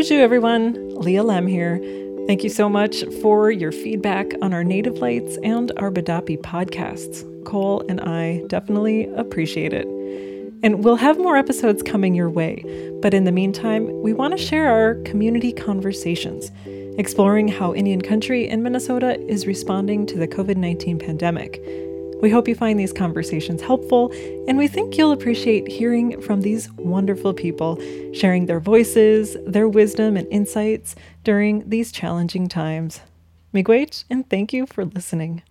[0.00, 0.94] Uju, everyone.
[0.94, 1.76] Leah Lemm here.
[2.26, 7.22] Thank you so much for your feedback on our Native Lights and our Badapi podcasts.
[7.44, 9.86] Cole and I definitely appreciate it.
[10.62, 12.64] And we'll have more episodes coming your way.
[13.02, 16.50] But in the meantime, we want to share our community conversations,
[16.98, 21.60] exploring how Indian country in Minnesota is responding to the COVID 19 pandemic.
[22.20, 24.12] We hope you find these conversations helpful,
[24.46, 27.80] and we think you'll appreciate hearing from these wonderful people,
[28.12, 30.94] sharing their voices, their wisdom, and insights
[31.24, 33.00] during these challenging times.
[33.54, 35.42] Miigwech, and thank you for listening.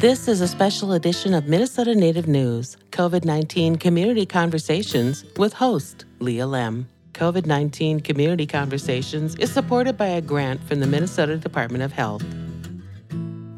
[0.00, 6.04] This is a special edition of Minnesota Native News, COVID 19 Community Conversations with host
[6.20, 6.84] Leah Lemm.
[7.18, 12.22] COVID 19 Community Conversations is supported by a grant from the Minnesota Department of Health.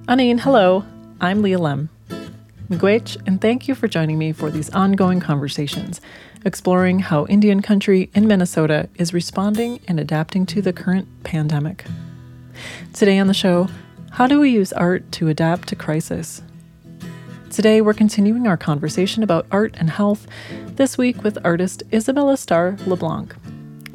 [0.09, 0.83] Anin, hello.
[1.21, 1.91] I'm Leah Lemm.
[2.71, 6.01] Miigwech, and thank you for joining me for these ongoing conversations,
[6.47, 11.85] exploring how Indian country in Minnesota is responding and adapting to the current pandemic.
[12.95, 13.69] Today on the show,
[14.13, 16.41] how do we use art to adapt to crisis?
[17.51, 20.27] Today, we're continuing our conversation about art and health,
[20.77, 23.35] this week with artist Isabella Star LaBlanc.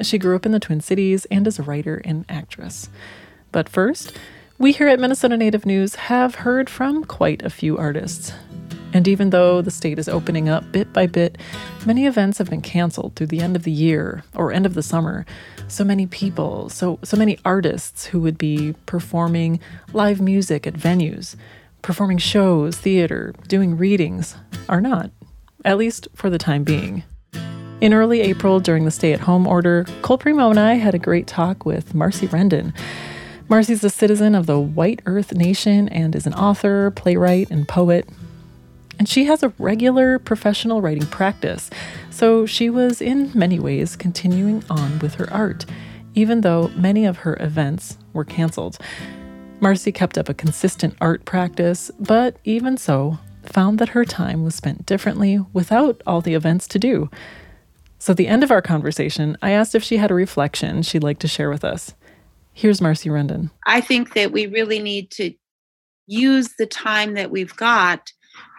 [0.02, 2.88] She grew up in the Twin Cities and is a writer and actress.
[3.52, 4.16] But first,
[4.58, 8.32] we here at Minnesota Native News have heard from quite a few artists.
[8.92, 11.36] And even though the state is opening up bit by bit,
[11.84, 14.82] many events have been canceled through the end of the year or end of the
[14.82, 15.26] summer.
[15.68, 19.60] So many people, so so many artists who would be performing
[19.92, 21.36] live music at venues,
[21.82, 24.36] performing shows, theater, doing readings
[24.68, 25.10] are not,
[25.64, 27.02] at least for the time being.
[27.78, 30.98] In early April, during the stay at home order, Cole Premo and I had a
[30.98, 32.72] great talk with Marcie Rendon.
[33.50, 38.08] Marcie's a citizen of the White Earth Nation and is an author, playwright, and poet.
[38.98, 41.68] And she has a regular professional writing practice,
[42.08, 45.66] so she was in many ways continuing on with her art,
[46.14, 48.78] even though many of her events were canceled.
[49.60, 54.54] Marcie kept up a consistent art practice, but even so, found that her time was
[54.54, 57.10] spent differently without all the events to do.
[58.06, 61.02] So, at the end of our conversation, I asked if she had a reflection she'd
[61.02, 61.92] like to share with us.
[62.52, 63.50] Here's Marcie Rendon.
[63.66, 65.34] I think that we really need to
[66.06, 68.12] use the time that we've got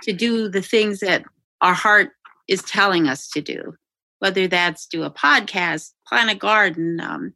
[0.04, 1.24] to do the things that
[1.62, 2.10] our heart
[2.50, 3.74] is telling us to do,
[4.20, 7.34] whether that's do a podcast, plant a garden, um,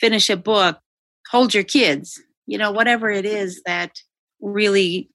[0.00, 0.78] finish a book,
[1.30, 3.98] hold your kids, you know, whatever it is that
[4.40, 5.10] really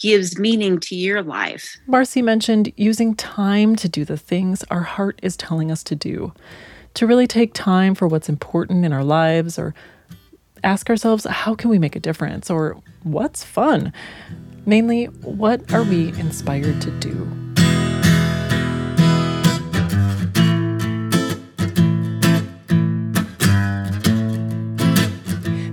[0.00, 1.76] gives meaning to your life.
[1.88, 6.32] Marcie mentioned using time to do the things our heart is telling us to do,
[6.94, 9.74] to really take time for what's important in our lives or
[10.64, 12.50] ask ourselves, how can we make a difference?
[12.50, 13.92] Or what's fun?
[14.66, 17.41] Mainly, what are we inspired to do?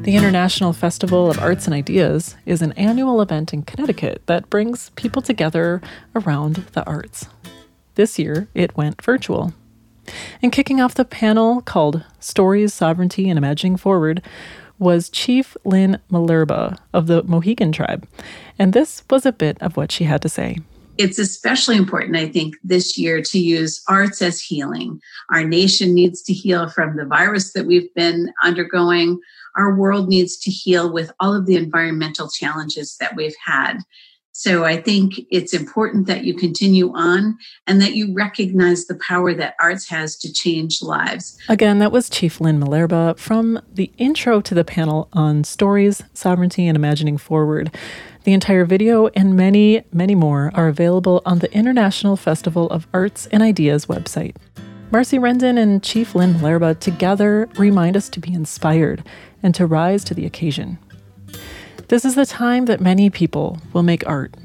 [0.09, 4.89] The International Festival of Arts and Ideas is an annual event in Connecticut that brings
[4.95, 5.83] people together
[6.15, 7.27] around the arts.
[7.93, 9.53] This year, it went virtual.
[10.41, 14.23] And kicking off the panel called Stories, Sovereignty, and Imagining Forward
[14.79, 18.07] was Chief Lynn Malerba of the Mohegan tribe.
[18.57, 20.57] And this was a bit of what she had to say.
[20.99, 24.99] It's especially important, I think, this year to use arts as healing.
[25.29, 29.17] Our nation needs to heal from the virus that we've been undergoing.
[29.55, 33.77] Our world needs to heal with all of the environmental challenges that we've had.
[34.39, 39.33] So I think it's important that you continue on and that you recognize the power
[39.33, 41.37] that arts has to change lives.
[41.49, 46.67] Again, that was Chief Lynn Malerba from the intro to the panel on stories, sovereignty,
[46.67, 47.75] and imagining forward.
[48.23, 53.27] The entire video and many, many more are available on the International Festival of Arts
[53.33, 54.37] and Ideas website.
[54.89, 59.03] Marcie Rendon and Chief Lynn Malerba together remind us to be inspired
[59.43, 60.79] and to rise to the occasion.
[61.89, 64.35] This is the time that many people will make art,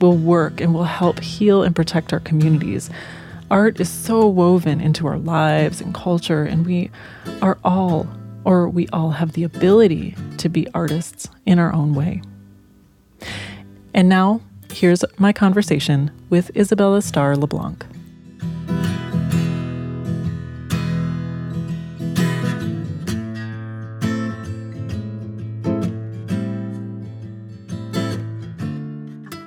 [0.00, 2.88] will work, and will help heal and protect our communities.
[3.50, 6.90] Art is so woven into our lives and culture, and we
[7.42, 8.08] are all,
[8.46, 12.22] or we all have the ability to be artists in our own way.
[13.92, 14.40] And now,
[14.72, 17.84] here's my conversation with Isabella Star LaBlanc.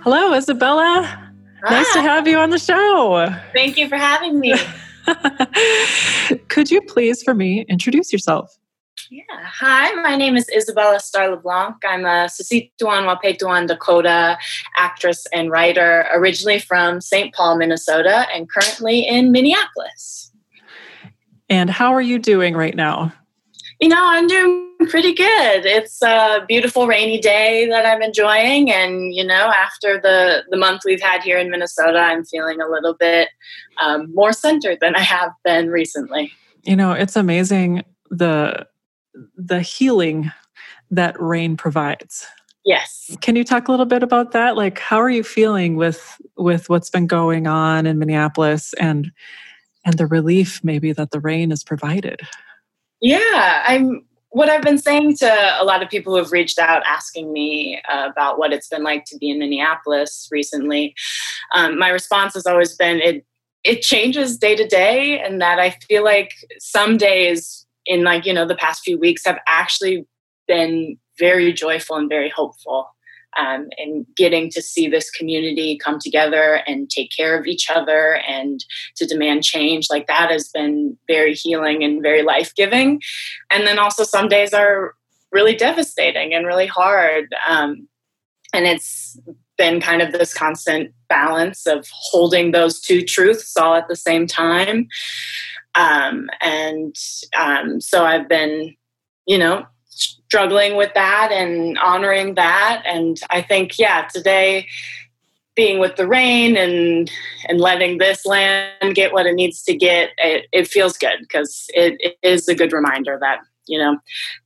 [0.10, 1.04] Hello, Isabella.
[1.66, 1.70] Ah.
[1.70, 3.30] Nice to have you on the show.
[3.52, 4.54] Thank you for having me.
[6.48, 8.58] Could you please, for me, introduce yourself?
[9.12, 9.24] Yeah.
[9.44, 11.76] Hi, my name is Isabella Star LaBlanc.
[11.84, 14.38] I'm a Sissetuan Wahpetuan Dakota
[14.78, 17.36] actress and writer, originally from St.
[17.36, 20.32] Paul, Minnesota, and currently in Minneapolis.
[21.50, 23.12] And how are you doing right now?
[23.80, 25.66] You know, I'm doing pretty good.
[25.66, 30.82] It's a beautiful rainy day that I'm enjoying, and you know, after the the month
[30.86, 33.30] we've had here in Minnesota, I'm feeling a little bit
[33.82, 36.32] um, more centered than I have been recently.
[36.64, 38.68] You know, it's amazing the
[39.36, 40.32] the healing
[40.92, 42.26] that rain provides.
[42.66, 43.16] Yes.
[43.22, 44.58] Can you talk a little bit about that?
[44.58, 49.12] Like how are you feeling with with what's been going on in Minneapolis and
[49.86, 52.22] and the relief maybe that the rain has provided?
[53.02, 56.84] Yeah, I'm what I've been saying to a lot of people who have reached out
[56.86, 60.94] asking me uh, about what it's been like to be in Minneapolis recently.
[61.56, 63.26] Um, my response has always been it
[63.64, 68.34] it changes day to day and that I feel like some days in like you
[68.34, 70.06] know the past few weeks have actually
[70.48, 72.88] been very joyful and very hopeful
[73.38, 78.22] um, and getting to see this community come together and take care of each other
[78.28, 78.64] and
[78.96, 83.02] to demand change like that has been very healing and very life-giving.
[83.52, 84.94] And then also some days are
[85.32, 87.88] really devastating and really hard um,
[88.54, 89.20] and it's
[89.58, 94.28] been kind of this constant balance of holding those two truths all at the same
[94.28, 94.88] time.
[95.76, 96.96] Um, and
[97.38, 98.76] um, so I've been,
[99.26, 99.66] you know,
[99.98, 102.84] struggling with that and honoring that.
[102.86, 104.68] And I think, yeah, today
[105.56, 107.12] being with the rain and
[107.48, 111.66] and letting this land get what it needs to get, it, it feels good because
[111.70, 113.98] it, it is a good reminder that you know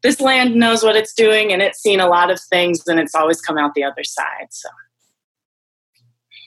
[0.04, 3.14] this land knows what it's doing and it's seen a lot of things and it's
[3.14, 4.48] always come out the other side.
[4.52, 4.70] So.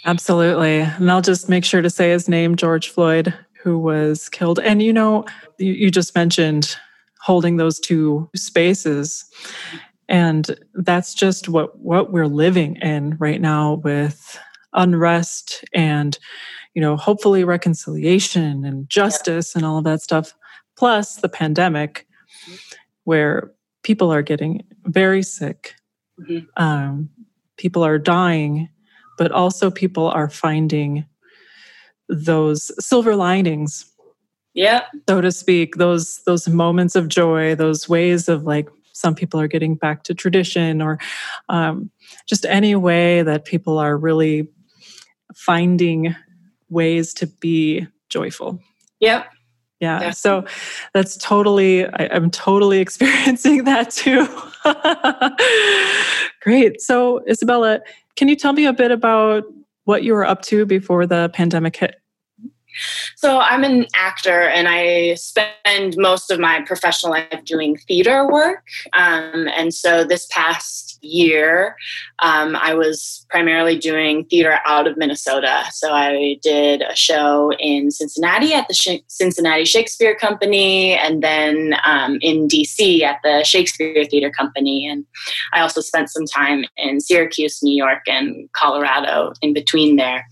[0.07, 0.81] Absolutely.
[0.81, 3.35] And I'll just make sure to say his name, George Floyd
[3.65, 4.61] who was killed.
[4.61, 5.25] And you know,
[5.59, 6.77] you, you just mentioned
[7.25, 9.25] holding those two spaces.
[10.11, 14.39] And that's just what what we're living in right now with
[14.75, 16.19] unrest and
[16.75, 20.35] you know hopefully reconciliation and justice and all of that stuff
[20.77, 22.09] plus the pandemic
[23.05, 23.53] where
[23.85, 25.77] people are getting very sick
[26.21, 26.45] mm-hmm.
[26.63, 27.09] um,
[27.57, 28.69] people are dying
[29.17, 31.07] but also people are finding
[32.09, 33.94] those silver linings
[34.55, 34.83] yeah.
[35.09, 39.49] so to speak those those moments of joy those ways of like some people are
[39.49, 40.99] getting back to tradition or
[41.49, 41.91] um,
[42.27, 44.49] just any way that people are really
[45.35, 46.15] finding
[46.71, 48.61] ways to be joyful.
[49.01, 49.27] Yep.
[49.81, 50.13] Yeah Definitely.
[50.15, 50.45] so
[50.95, 54.27] that's totally I, i'm totally experiencing that too.
[56.43, 56.81] Great.
[56.81, 57.81] So isabella
[58.17, 59.45] can you tell me a bit about
[59.85, 62.01] what you were up to before the pandemic hit.
[63.17, 68.65] So, I'm an actor and I spend most of my professional life doing theater work.
[68.93, 71.77] Um, and so, this past year,
[72.21, 75.65] um, I was primarily doing theater out of Minnesota.
[75.73, 81.75] So, I did a show in Cincinnati at the Sh- Cincinnati Shakespeare Company and then
[81.85, 84.87] um, in DC at the Shakespeare Theater Company.
[84.87, 85.05] And
[85.53, 90.27] I also spent some time in Syracuse, New York, and Colorado in between there.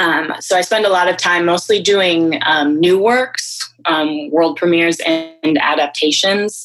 [0.00, 4.56] Um, so I spend a lot of time mostly doing um, new works, um, world
[4.56, 6.64] premieres, and adaptations,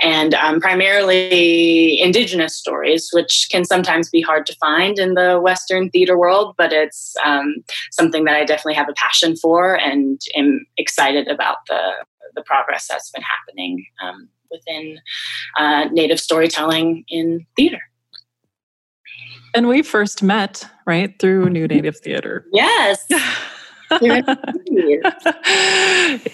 [0.00, 5.90] and um, primarily Indigenous stories, which can sometimes be hard to find in the Western
[5.90, 7.56] theater world, but it's um,
[7.90, 11.80] something that I definitely have a passion for and am excited about the,
[12.36, 15.00] the progress that's been happening um, within
[15.58, 17.80] uh, Native storytelling in theater.
[19.56, 22.44] And we first met, right, through New Native Theater.
[22.52, 23.06] Yes.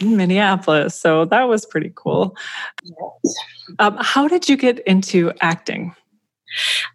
[0.00, 1.00] in Minneapolis.
[1.00, 2.36] So that was pretty cool.
[2.82, 3.34] Yes.
[3.78, 5.94] Um, how did you get into acting?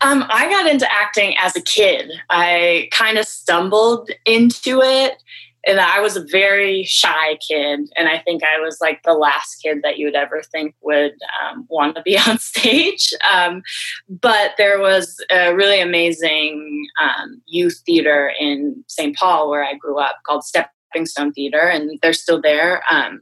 [0.02, 2.12] Um, I got into acting as a kid.
[2.30, 5.24] I kind of stumbled into it
[5.68, 9.58] and I was a very shy kid, and I think I was like the last
[9.62, 13.14] kid that you would ever think would um, want to be on stage.
[13.30, 13.62] Um,
[14.10, 19.16] but there was a really amazing um, youth theater in St.
[19.16, 22.82] Paul where I grew up called Stepping Stone Theater, and they're still there.
[22.90, 23.22] Um,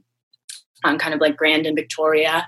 [0.86, 2.48] on kind of like Grand and Victoria.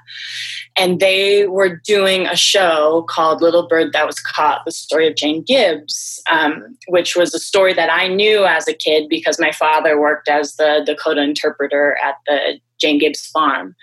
[0.78, 5.16] And they were doing a show called Little Bird That Was Caught, the story of
[5.16, 9.52] Jane Gibbs, um, which was a story that I knew as a kid because my
[9.52, 13.76] father worked as the Dakota interpreter at the Jane Gibbs farm.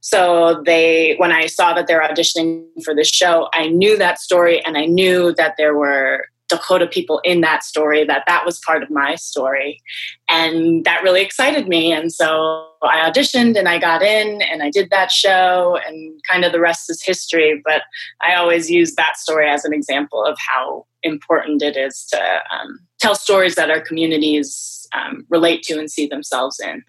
[0.00, 4.64] So they, when I saw that they're auditioning for this show, I knew that story
[4.64, 8.82] and I knew that there were Dakota people in that story, that that was part
[8.82, 9.80] of my story.
[10.28, 11.92] And that really excited me.
[11.92, 16.44] And so I auditioned and I got in and I did that show, and kind
[16.44, 17.60] of the rest is history.
[17.64, 17.82] But
[18.20, 22.78] I always use that story as an example of how important it is to um,
[23.00, 26.82] tell stories that our communities um, relate to and see themselves in.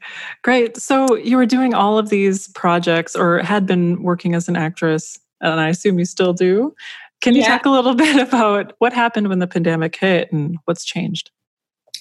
[0.43, 0.77] Great.
[0.77, 5.17] So you were doing all of these projects or had been working as an actress,
[5.41, 6.75] and I assume you still do.
[7.23, 7.47] Can you yeah.
[7.47, 11.31] talk a little bit about what happened when the pandemic hit and what's changed?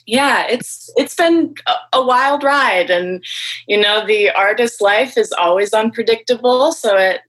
[0.04, 1.54] Yeah, it's it's been
[1.92, 3.24] a wild ride and
[3.68, 7.20] you know the artist life is always unpredictable so it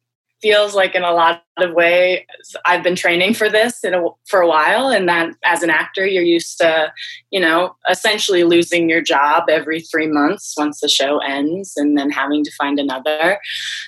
[0.41, 2.19] feels like in a lot of ways
[2.65, 6.23] I've been training for this a, for a while and that as an actor you're
[6.23, 6.91] used to
[7.31, 12.09] you know essentially losing your job every 3 months once the show ends and then
[12.09, 13.39] having to find another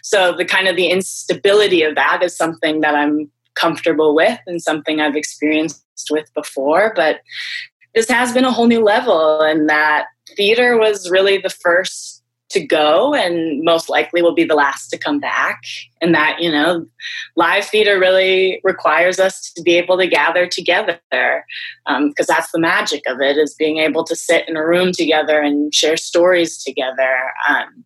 [0.02, 4.62] so the kind of the instability of that is something that I'm comfortable with and
[4.62, 7.22] something I've experienced with before but
[7.94, 12.66] this has been a whole new level and that theater was really the first to
[12.66, 15.62] go and most likely will be the last to come back.
[16.02, 16.86] And that you know
[17.36, 21.44] live theater really requires us to be able to gather together because
[21.86, 25.42] um, that's the magic of it is being able to sit in a room together
[25.42, 27.84] and share stories together um,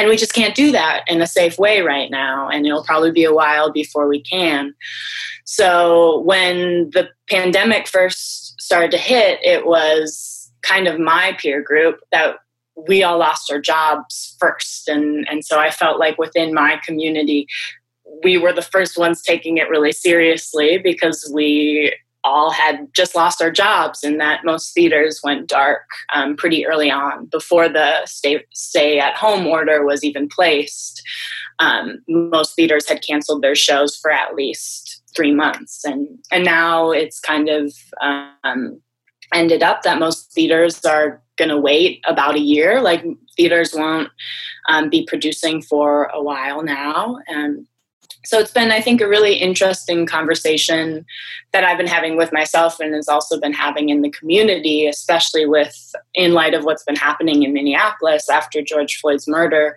[0.00, 3.12] and we just can't do that in a safe way right now and it'll probably
[3.12, 4.74] be a while before we can.
[5.44, 12.00] So when the pandemic first started to hit it was kind of my peer group
[12.12, 12.36] that
[12.88, 14.88] we all lost our jobs first.
[14.88, 17.46] And and so i felt like within my community
[18.24, 23.40] we were the first ones taking it really seriously because we all had just lost
[23.40, 25.82] our jobs and that most theaters went dark
[26.14, 31.02] um, pretty early on before the stay, stay at home order was even placed
[31.58, 36.90] um, most theaters had canceled their shows for at least three months and and now
[36.90, 37.72] it's kind of
[38.02, 38.80] um,
[39.34, 42.80] ended up that most theaters are going to wait about a year.
[42.80, 43.04] Like
[43.36, 44.10] theaters won't
[44.68, 47.18] um, be producing for a while now.
[47.26, 47.66] And
[48.24, 51.06] so it's been, I think, a really interesting conversation
[51.52, 55.46] that I've been having with myself and has also been having in the community, especially
[55.46, 59.76] with in light of what's been happening in Minneapolis after George Floyd's murder.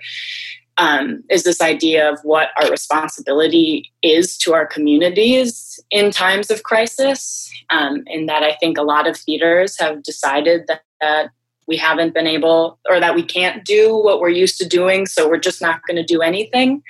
[0.77, 6.63] Um, is this idea of what our responsibility is to our communities in times of
[6.63, 7.51] crisis.
[7.69, 11.29] Um, and that I think a lot of theaters have decided that, that
[11.67, 15.27] we haven't been able or that we can't do what we're used to doing so
[15.27, 16.83] we're just not going to do anything.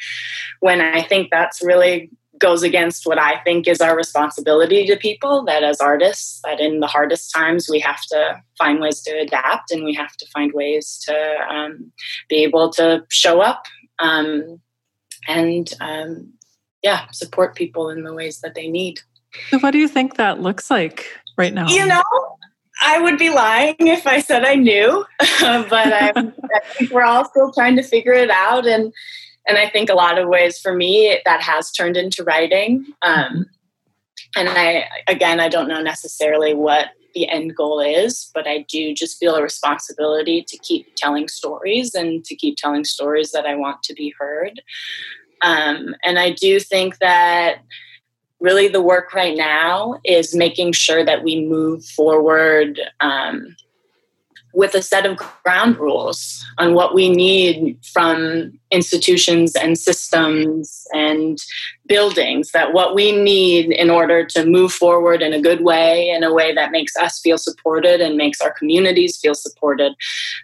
[0.60, 5.46] When i think that's really goes against what i think is our responsibility to people
[5.46, 9.72] that as artists that in the hardest times we have to find ways to adapt
[9.72, 11.16] and we have to find ways to
[11.50, 11.92] um,
[12.28, 13.66] be able to show up
[14.00, 14.60] um,
[15.28, 16.34] and um,
[16.82, 19.00] yeah support people in the ways that they need.
[19.50, 21.68] So what do you think that looks like right now?
[21.68, 22.33] You know
[22.86, 27.26] I would be lying if I said I knew, but I, I think we're all
[27.26, 28.68] still trying to figure it out.
[28.68, 28.94] And
[29.48, 32.86] and I think a lot of ways for me that has turned into writing.
[33.02, 33.46] Um,
[34.36, 38.94] and I again, I don't know necessarily what the end goal is, but I do
[38.94, 43.56] just feel a responsibility to keep telling stories and to keep telling stories that I
[43.56, 44.62] want to be heard.
[45.42, 47.60] Um, and I do think that
[48.44, 53.56] really the work right now is making sure that we move forward um,
[54.54, 61.40] with a set of ground rules on what we need from institutions and systems and
[61.88, 66.24] buildings that what we need in order to move forward in a good way in
[66.24, 69.94] a way that makes us feel supported and makes our communities feel supported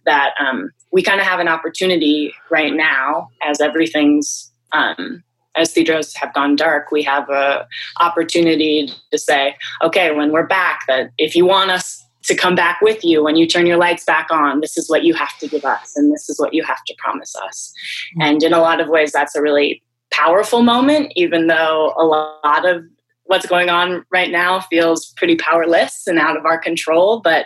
[0.06, 5.22] that um, we kind of have an opportunity right now as everything's um,
[5.60, 7.68] as theaters have gone dark, we have a
[8.00, 12.80] opportunity to say, okay, when we're back, that if you want us to come back
[12.82, 15.48] with you when you turn your lights back on, this is what you have to
[15.48, 17.74] give us, and this is what you have to promise us.
[18.14, 18.22] Mm-hmm.
[18.22, 22.68] And in a lot of ways, that's a really powerful moment, even though a lot
[22.68, 22.84] of
[23.26, 27.20] what's going on right now feels pretty powerless and out of our control.
[27.20, 27.46] But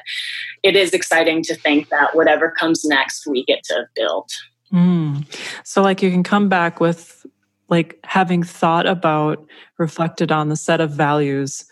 [0.64, 4.30] it is exciting to think that whatever comes next, we get to build.
[4.72, 5.26] Mm.
[5.64, 7.26] So, like, you can come back with
[7.74, 9.44] like having thought about,
[9.80, 11.66] reflected on the set of values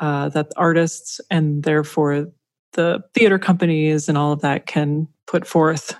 [0.00, 2.26] uh, that artists and therefore
[2.72, 5.96] the theater companies and all of that can put forth.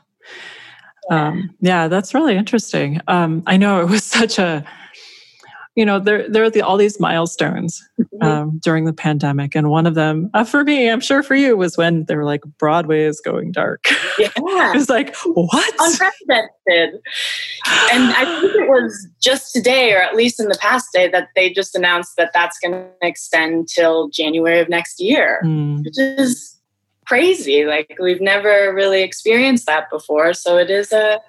[1.11, 3.01] Um, yeah, that's really interesting.
[3.09, 4.63] Um, I know it was such a,
[5.76, 8.26] you know, there there are the, all these milestones mm-hmm.
[8.26, 9.54] um, during the pandemic.
[9.54, 12.25] And one of them, uh, for me, I'm sure for you, was when they were
[12.25, 13.87] like, Broadway is going dark.
[14.18, 14.30] Yeah.
[14.73, 15.75] it was like, what?
[15.78, 17.02] Unprecedented.
[17.92, 21.28] and I think it was just today, or at least in the past day, that
[21.37, 25.85] they just announced that that's going to extend till January of next year, mm.
[25.85, 26.56] which is
[27.06, 27.66] crazy.
[27.66, 30.33] Like, we've never really experienced that before.
[30.33, 31.21] So it is a,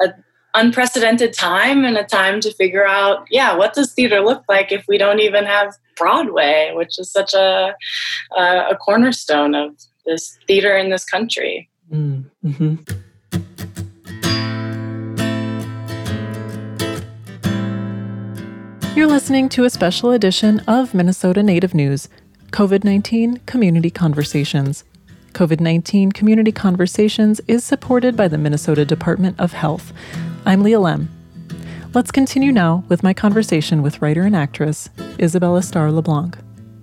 [0.00, 0.14] a
[0.54, 4.84] unprecedented time and a time to figure out, yeah, what does theater look like if
[4.88, 7.74] we don't even have Broadway, which is such a
[8.36, 9.76] a, a cornerstone of
[10.06, 11.68] this theater in this country.
[11.92, 12.76] Mm-hmm.
[18.96, 22.08] You're listening to a special edition of Minnesota Native News
[22.50, 24.84] COVID 19 Community Conversations.
[25.32, 29.92] COVID 19 Community Conversations is supported by the Minnesota Department of Health.
[30.46, 31.08] I'm Leah Lemm.
[31.92, 36.36] Let's continue now with my conversation with writer and actress Isabella Star LaBlanc.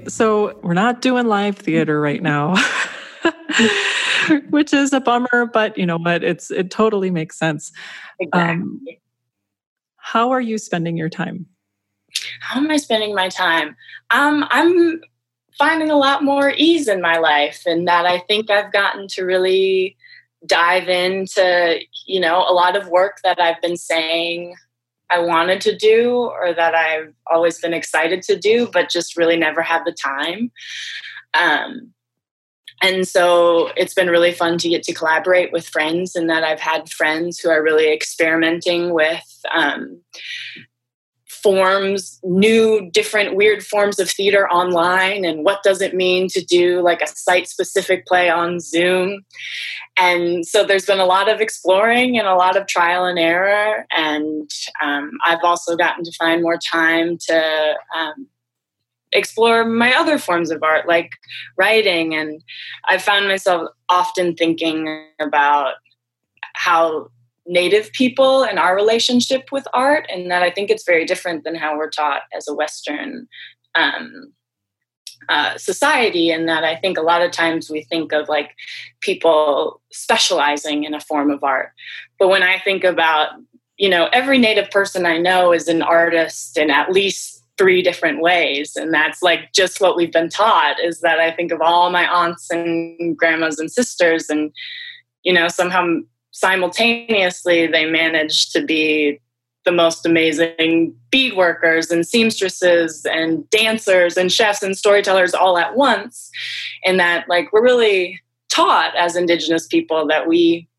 [0.07, 2.55] So, we're not doing live theater right now.
[4.49, 6.23] Which is a bummer, but you know what?
[6.23, 7.71] It's it totally makes sense.
[8.19, 8.53] Exactly.
[8.53, 8.81] Um,
[9.97, 11.45] how are you spending your time?
[12.39, 13.75] How am I spending my time?
[14.11, 15.01] Um, I'm
[15.57, 19.23] finding a lot more ease in my life, and that I think I've gotten to
[19.23, 19.97] really
[20.45, 24.55] dive into, you know, a lot of work that I've been saying
[25.09, 29.37] I wanted to do or that I've always been excited to do, but just really
[29.37, 30.51] never had the time.
[31.33, 31.93] Um,
[32.81, 36.59] and so it's been really fun to get to collaborate with friends, and that I've
[36.59, 40.01] had friends who are really experimenting with um,
[41.47, 46.81] forms, new, different, weird forms of theater online, and what does it mean to do
[46.81, 49.23] like a site specific play on Zoom.
[49.95, 53.85] And so there's been a lot of exploring and a lot of trial and error.
[53.95, 54.51] And
[54.83, 58.27] um, I've also gotten to find more time to um,
[59.13, 61.11] explore my other forms of art, like
[61.57, 62.13] writing.
[62.13, 62.43] And
[62.89, 65.75] I found myself often thinking about
[66.55, 67.07] how
[67.47, 71.55] native people and our relationship with art and that i think it's very different than
[71.55, 73.27] how we're taught as a western
[73.75, 74.33] um,
[75.29, 78.51] uh, society and that i think a lot of times we think of like
[79.01, 81.71] people specializing in a form of art.
[82.19, 83.31] But when i think about
[83.77, 88.21] you know every native person i know is an artist in at least three different
[88.21, 91.89] ways and that's like just what we've been taught is that i think of all
[91.89, 94.51] my aunts and grandmas and sisters and
[95.23, 95.85] you know somehow
[96.37, 99.19] simultaneously they managed to be
[99.65, 105.75] the most amazing bead workers and seamstresses and dancers and chefs and storytellers all at
[105.75, 106.29] once.
[106.85, 110.69] And that like we're really taught as indigenous people that we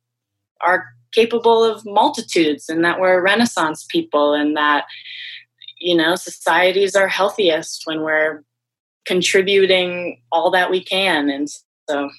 [0.61, 4.85] are capable of multitudes and that we're renaissance people and that
[5.81, 8.45] you know societies are healthiest when we're
[9.07, 11.29] contributing all that we can.
[11.29, 11.49] And
[11.89, 12.11] so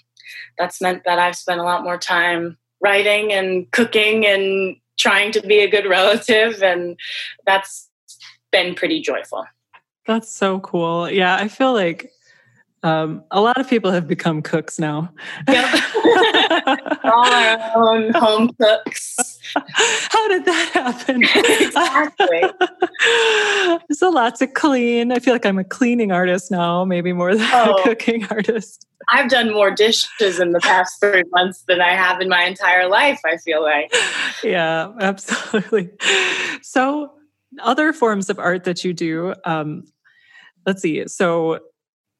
[0.58, 5.42] that's meant that i've spent a lot more time writing and cooking and trying to
[5.42, 6.62] be a good relative.
[6.62, 6.98] And
[7.46, 7.90] that's
[8.52, 9.46] been pretty joyful.
[10.06, 11.10] That's so cool.
[11.10, 12.12] Yeah, I feel like
[12.84, 15.12] um, a lot of people have become cooks now.
[15.48, 15.84] Yep.
[17.04, 19.40] All our own home cooks.
[19.54, 21.24] How did that happen?
[21.24, 22.44] exactly.
[23.90, 25.12] There's a lot to clean.
[25.12, 28.86] I feel like I'm a cleaning artist now, maybe more than oh, a cooking artist.
[29.10, 32.88] I've done more dishes in the past three months than I have in my entire
[32.88, 33.94] life, I feel like.
[34.44, 35.90] Yeah, absolutely.
[36.62, 37.12] So,
[37.62, 39.84] other forms of art that you do, um,
[40.66, 41.08] let's see.
[41.08, 41.60] So,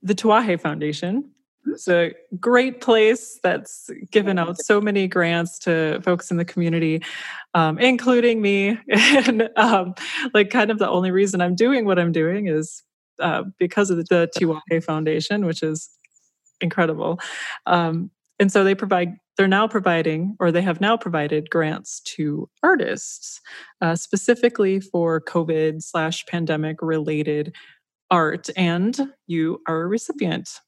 [0.02, 1.32] the Tiwahe Foundation.
[1.68, 7.04] It's a great place that's given out so many grants to folks in the community,
[7.54, 8.80] um, including me.
[8.90, 9.94] and um,
[10.34, 12.82] like, kind of the only reason I'm doing what I'm doing is
[13.20, 14.30] uh, because of the,
[14.70, 15.90] the Foundation, which is
[16.62, 17.20] incredible.
[17.66, 22.50] Um, and so they provide they're now providing or they have now provided grants to
[22.64, 23.40] artists
[23.82, 27.54] uh, specifically for covid slash pandemic related
[28.12, 30.62] art and you are a recipient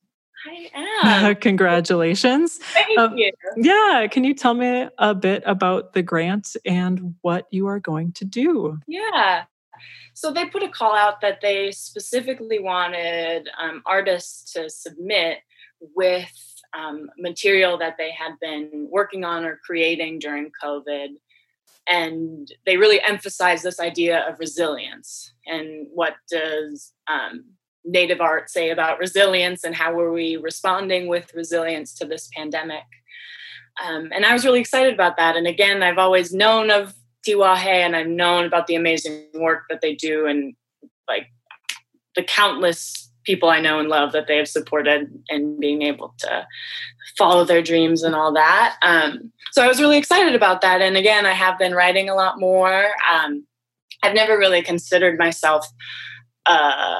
[0.45, 1.35] I am.
[1.41, 2.57] Congratulations.
[2.57, 3.31] Thank um, you.
[3.57, 4.07] Yeah.
[4.07, 8.25] Can you tell me a bit about the grant and what you are going to
[8.25, 8.79] do?
[8.87, 9.43] Yeah.
[10.13, 15.39] So they put a call out that they specifically wanted um, artists to submit
[15.95, 16.31] with
[16.73, 21.09] um, material that they had been working on or creating during COVID.
[21.87, 27.45] And they really emphasize this idea of resilience and what does um,
[27.83, 32.83] Native art say about resilience and how are we responding with resilience to this pandemic.
[33.83, 35.35] Um, and I was really excited about that.
[35.35, 36.93] And again, I've always known of
[37.27, 40.53] Tiwahe and I've known about the amazing work that they do and
[41.07, 41.27] like
[42.15, 46.47] the countless people I know and love that they have supported and being able to
[47.17, 48.77] follow their dreams and all that.
[48.81, 50.81] Um, so I was really excited about that.
[50.81, 52.87] And again, I have been writing a lot more.
[53.11, 53.45] Um,
[54.03, 55.67] I've never really considered myself
[56.47, 56.99] a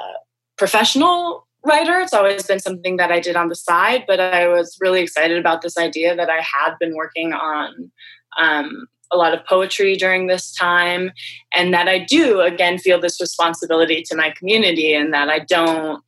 [0.58, 2.00] professional writer.
[2.00, 5.38] It's always been something that I did on the side, but I was really excited
[5.38, 7.92] about this idea that I had been working on
[8.40, 11.12] um, a lot of poetry during this time,
[11.54, 16.04] and that I do again feel this responsibility to my community, and that I don't.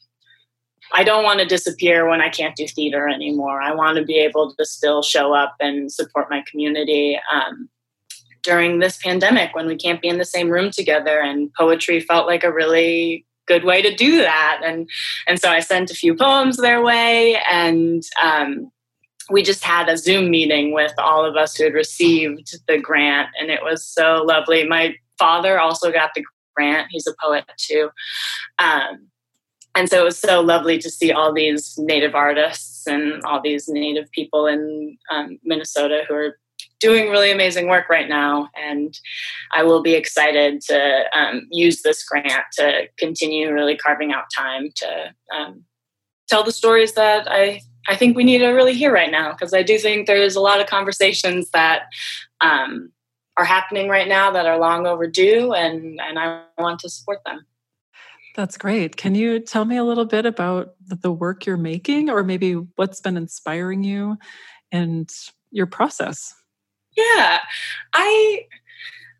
[0.91, 3.61] I don't want to disappear when I can't do theater anymore.
[3.61, 7.19] I want to be able to still show up and support my community.
[7.31, 7.69] Um,
[8.43, 12.27] during this pandemic when we can't be in the same room together and poetry felt
[12.27, 14.87] like a really good way to do that and
[15.27, 18.69] and so i sent a few poems their way and um,
[19.31, 23.29] we just had a zoom meeting with all of us who had received the grant
[23.39, 26.23] and it was so lovely my father also got the
[26.55, 27.89] grant he's a poet too
[28.59, 29.07] um,
[29.75, 33.67] and so it was so lovely to see all these native artists and all these
[33.67, 36.37] native people in um, minnesota who are
[36.83, 38.49] doing really amazing work right now.
[38.61, 38.93] And
[39.53, 44.69] I will be excited to um, use this grant to continue really carving out time
[44.75, 45.63] to um,
[46.27, 49.31] tell the stories that I, I think we need to really hear right now.
[49.31, 51.83] Because I do think there's a lot of conversations that
[52.41, 52.91] um,
[53.37, 57.45] are happening right now that are long overdue, and, and I want to support them.
[58.35, 58.95] That's great.
[58.95, 62.99] Can you tell me a little bit about the work you're making, or maybe what's
[62.99, 64.17] been inspiring you
[64.71, 65.11] and
[65.51, 66.33] your process?
[66.97, 67.39] Yeah,
[67.93, 68.45] I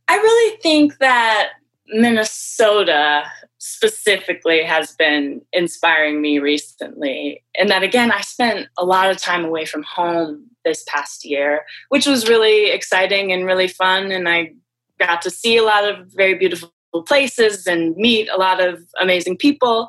[0.08, 1.52] I really think that
[1.88, 3.24] Minnesota
[3.60, 7.44] specifically has been inspiring me recently.
[7.58, 11.66] And that again, I spent a lot of time away from home this past year,
[11.90, 14.12] which was really exciting and really fun.
[14.12, 14.54] And I
[15.00, 19.38] got to see a lot of very beautiful places and meet a lot of amazing
[19.38, 19.88] people.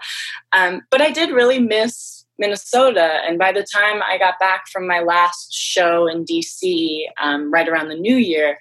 [0.52, 3.20] Um, but I did really miss Minnesota.
[3.26, 7.68] And by the time I got back from my last show in DC, um, right
[7.68, 8.58] around the new year,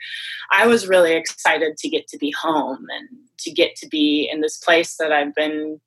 [0.51, 4.41] I was really excited to get to be home and to get to be in
[4.41, 5.79] this place that I've been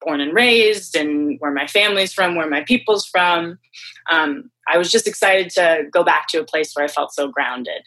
[0.00, 3.58] born and raised and where my family's from, where my people's from.
[4.10, 7.28] Um, I was just excited to go back to a place where I felt so
[7.28, 7.82] grounded.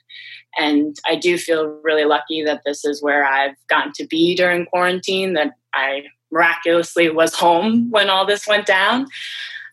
[0.57, 4.65] And I do feel really lucky that this is where I've gotten to be during
[4.65, 9.07] quarantine, that I miraculously was home when all this went down.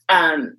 [0.09, 0.57] Um,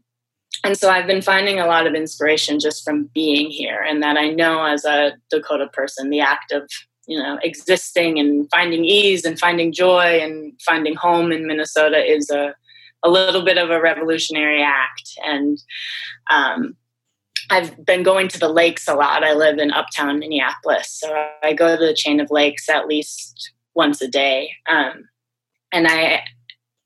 [0.63, 4.17] and so I've been finding a lot of inspiration just from being here, and that
[4.17, 6.69] I know as a Dakota person, the act of
[7.07, 12.31] you know existing and finding ease and finding joy and finding home in Minnesota is
[12.31, 12.55] a
[13.03, 15.17] a little bit of a revolutionary act.
[15.23, 15.61] And
[16.31, 16.75] um,
[17.49, 19.23] I've been going to the lakes a lot.
[19.23, 23.51] I live in uptown Minneapolis, so I go to the chain of lakes at least
[23.75, 24.51] once a day.
[24.67, 25.08] Um,
[25.71, 26.23] and I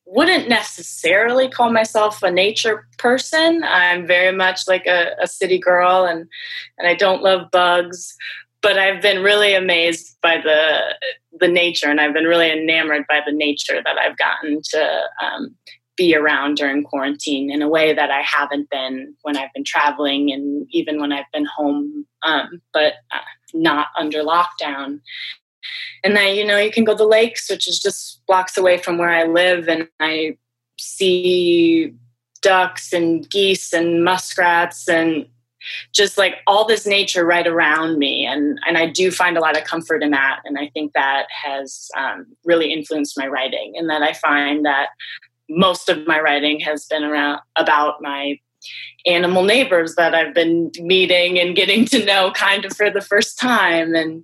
[0.05, 3.63] wouldn't necessarily call myself a nature person.
[3.63, 6.27] I'm very much like a, a city girl, and
[6.77, 8.15] and I don't love bugs.
[8.61, 10.79] But I've been really amazed by the
[11.39, 15.55] the nature, and I've been really enamored by the nature that I've gotten to um,
[15.99, 20.31] be around during quarantine in a way that I haven't been when I've been traveling,
[20.31, 23.19] and even when I've been home, um, but uh,
[23.53, 25.01] not under lockdown.
[26.05, 28.77] And then you know you can go to the lakes which is just blocks away
[28.77, 30.37] from where i live and i
[30.79, 31.93] see
[32.41, 35.27] ducks and geese and muskrats and
[35.93, 39.57] just like all this nature right around me and and i do find a lot
[39.57, 43.89] of comfort in that and i think that has um, really influenced my writing and
[43.89, 44.87] that i find that
[45.49, 48.39] most of my writing has been around about my
[49.05, 53.39] animal neighbors that I've been meeting and getting to know kind of for the first
[53.39, 53.95] time.
[53.95, 54.23] And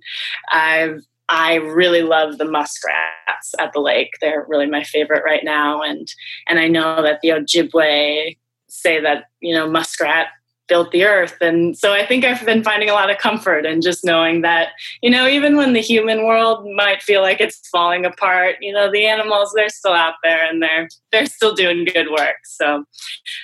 [0.50, 4.10] I've I really love the muskrats at the lake.
[4.20, 5.82] They're really my favorite right now.
[5.82, 6.06] And
[6.48, 8.36] and I know that the Ojibwe
[8.68, 10.28] say that, you know, muskrat
[10.68, 11.36] built the earth.
[11.40, 14.68] And so I think I've been finding a lot of comfort in just knowing that,
[15.02, 18.90] you know, even when the human world might feel like it's falling apart, you know,
[18.90, 22.36] the animals, they're still out there and they're they're still doing good work.
[22.44, 22.84] So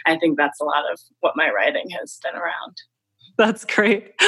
[0.06, 2.76] I think that's a lot of what my writing has been around.
[3.38, 4.12] That's great.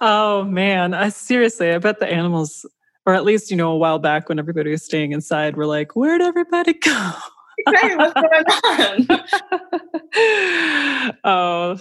[0.00, 2.66] oh man, I seriously, I bet the animals,
[3.06, 5.94] or at least you know, a while back when everybody was staying inside, were like,
[5.94, 7.12] "Where'd everybody go?"
[7.66, 8.44] Hey, what's going
[9.08, 9.24] on?
[11.24, 11.80] oh,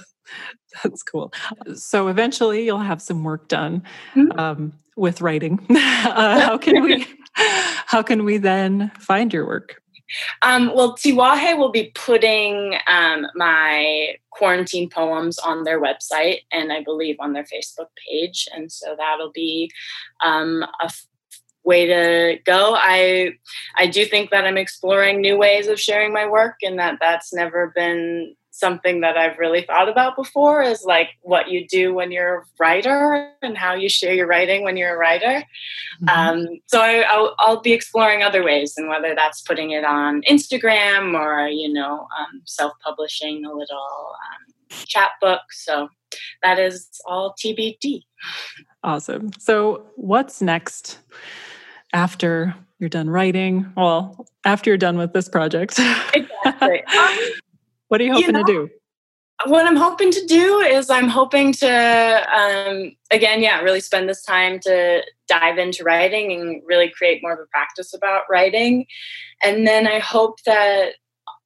[0.84, 1.34] that's cool.
[1.76, 3.84] So eventually, you'll have some work done
[4.16, 4.40] mm-hmm.
[4.40, 5.60] um, with writing.
[6.04, 7.06] Uh, how can we?
[7.86, 9.82] How can we then find your work?
[10.42, 16.84] Um, well, Tiwahe will be putting um, my quarantine poems on their website and I
[16.84, 18.48] believe on their Facebook page.
[18.54, 19.72] And so that'll be
[20.24, 20.92] um, a
[21.64, 22.74] way to go.
[22.76, 23.34] I
[23.78, 27.34] I do think that I'm exploring new ways of sharing my work, and that that's
[27.34, 30.62] never been something that I've really thought about before.
[30.62, 34.64] Is like what you do when you're a writer and how you share your writing
[34.64, 35.44] when you're a writer.
[36.04, 36.10] Mm-hmm.
[36.10, 40.22] Um, so I, will I'll be exploring other ways, and whether that's putting it on
[40.30, 44.54] Instagram or you know um, self-publishing a little um,
[44.86, 45.42] chapbook.
[45.52, 45.90] So
[46.44, 48.04] that is all TBD.
[48.84, 49.32] Awesome.
[49.40, 51.00] So, what's next
[51.94, 53.72] after you're done writing?
[53.78, 55.80] Well, after you're done with this project.
[56.14, 56.84] Exactly.
[56.98, 57.18] Um,
[57.88, 58.70] what are you hoping you know, to do?
[59.46, 64.24] What I'm hoping to do is I'm hoping to, um, again, yeah, really spend this
[64.24, 68.86] time to dive into writing and really create more of a practice about writing.
[69.44, 70.94] And then I hope that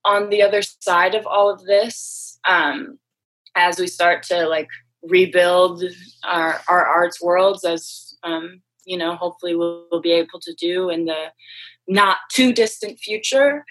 [0.03, 2.99] on the other side of all of this, um,
[3.55, 4.67] as we start to like
[5.03, 5.84] rebuild
[6.23, 10.89] our, our arts worlds as um, you know hopefully we'll, we'll, be able to do
[10.89, 11.25] in the
[11.87, 13.65] not too distant future.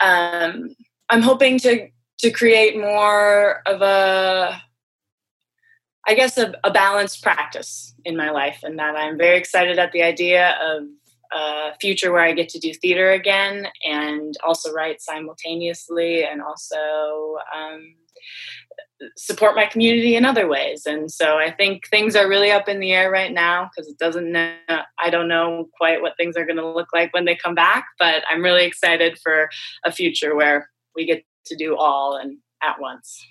[0.00, 0.74] Um,
[1.10, 4.60] i'm hoping to to create more of a
[6.06, 9.92] i guess a, a balanced practice in my life and that i'm very excited at
[9.92, 10.84] the idea of
[11.32, 17.36] a future where i get to do theater again and also write simultaneously and also
[17.54, 17.94] um,
[19.16, 20.86] support my community in other ways.
[20.86, 23.98] And so I think things are really up in the air right now because it
[23.98, 24.54] doesn't know,
[24.98, 27.86] I don't know quite what things are going to look like when they come back,
[27.98, 29.48] but I'm really excited for
[29.84, 33.24] a future where we get to do all and at once.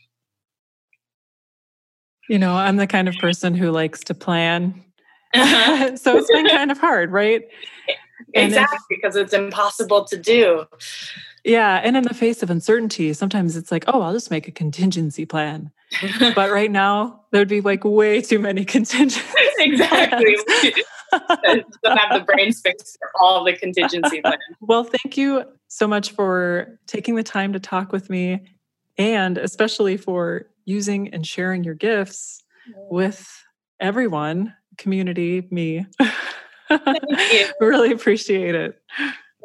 [2.30, 4.84] You know, I'm the kind of person who likes to plan.
[5.34, 5.96] Uh-huh.
[5.96, 7.44] so it's been kind of hard, right?
[8.36, 10.66] Exactly, because it's impossible to do.
[11.44, 11.82] Yeah.
[11.84, 15.26] And in the face of uncertainty, sometimes it's like, oh, I'll just make a contingency
[15.26, 15.72] plan.
[16.36, 19.24] but right now, there'd be like way too many contingencies.
[19.60, 20.38] exactly.
[21.12, 24.40] don't have the brain space for all the contingency plans.
[24.62, 28.46] Well, thank you so much for taking the time to talk with me
[28.98, 32.44] and especially for using and sharing your gifts
[32.90, 33.44] with
[33.80, 35.86] everyone, community, me.
[37.60, 38.82] really appreciate it.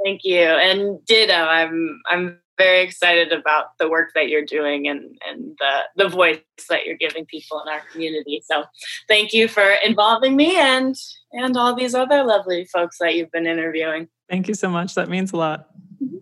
[0.09, 0.41] Thank you.
[0.41, 1.35] And ditto.
[1.35, 6.39] I'm I'm very excited about the work that you're doing and and the the voice
[6.71, 8.43] that you're giving people in our community.
[8.51, 8.65] So
[9.07, 10.97] thank you for involving me and
[11.33, 14.09] and all these other lovely folks that you've been interviewing.
[14.31, 14.95] Thank you so much.
[14.95, 15.69] That means a lot.
[16.03, 16.17] Mm-hmm.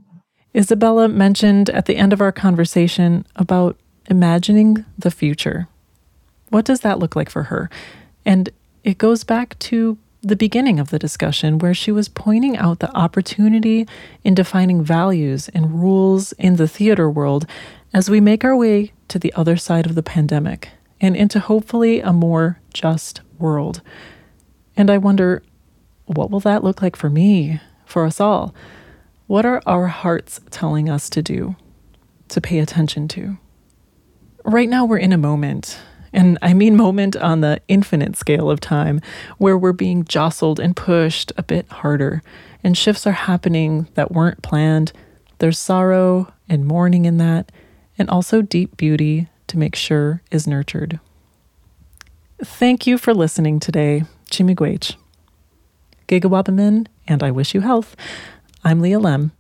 [0.57, 3.79] Isabella mentioned at the end of our conversation about
[4.11, 5.69] imagining the future.
[6.49, 7.71] What does that look like for her?
[8.25, 8.51] And
[8.83, 12.95] it goes back to the beginning of the discussion, where she was pointing out the
[12.97, 13.87] opportunity
[14.25, 17.47] in defining values and rules in the theater world
[17.93, 22.01] as we make our way to the other side of the pandemic and into hopefully
[22.01, 23.83] a more just world.
[24.77, 25.43] And I wonder,
[26.07, 28.55] what will that look like for me, for us all?
[29.27, 31.57] What are our hearts telling us to do,
[32.29, 33.39] to pay attention to?
[34.45, 35.79] Right now, we're in a moment
[36.17, 39.01] and I mean moment on the infinite scale of time,
[39.39, 42.23] where we're being jostled and pushed a bit harder,
[42.65, 44.93] and shifts are happening that weren't planned.
[45.39, 47.53] There's sorrow and mourning in that,
[47.99, 50.99] and also deep beauty to make sure is nurtured.
[52.43, 54.05] Thank you for listening today.
[54.31, 54.97] Chimigwech.
[56.09, 57.95] Gigawabamin, and I wish you health.
[58.65, 59.33] I'm Leah Lemm.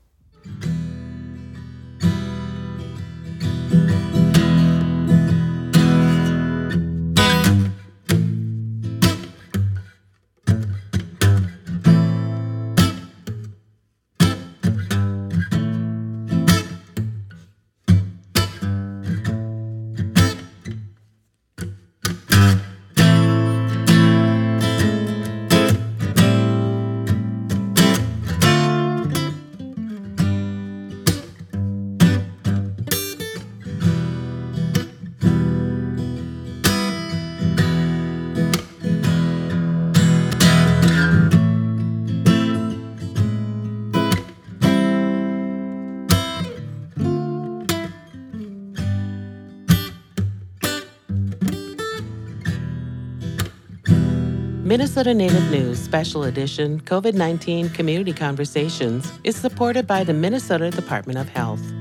[54.76, 61.18] Minnesota Native News Special Edition COVID 19 Community Conversations is supported by the Minnesota Department
[61.18, 61.75] of Health.